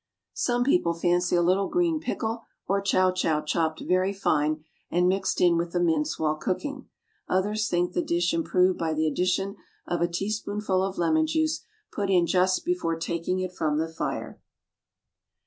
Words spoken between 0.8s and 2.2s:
fancy a little green